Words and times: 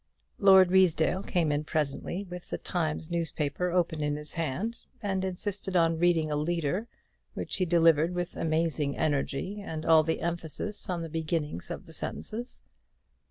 Lord 0.39 0.71
Ruysdale 0.71 1.21
came 1.21 1.51
in 1.51 1.63
presently 1.63 2.23
with 2.27 2.49
the 2.49 2.57
"Times" 2.57 3.11
newspaper 3.11 3.69
open 3.69 4.01
in 4.01 4.15
his 4.15 4.33
hand, 4.33 4.87
and 4.99 5.23
insisted 5.23 5.75
on 5.75 5.99
reading 5.99 6.31
a 6.31 6.35
leader, 6.35 6.87
which 7.35 7.57
he 7.57 7.65
delivered 7.65 8.15
with 8.15 8.35
amazing 8.35 8.97
energy, 8.97 9.61
and 9.61 9.85
all 9.85 10.01
the 10.01 10.21
emphasis 10.21 10.89
on 10.89 11.03
the 11.03 11.07
beginnings 11.09 11.69
of 11.69 11.85
the 11.85 11.93
sentences. 11.93 12.63